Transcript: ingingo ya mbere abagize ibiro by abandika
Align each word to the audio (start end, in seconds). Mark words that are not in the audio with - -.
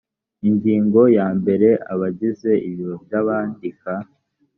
ingingo 0.49 1.01
ya 1.17 1.27
mbere 1.39 1.69
abagize 1.93 2.51
ibiro 2.69 2.95
by 3.03 3.13
abandika 3.21 3.91